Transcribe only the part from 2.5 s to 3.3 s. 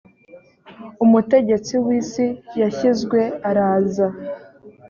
yashyizwe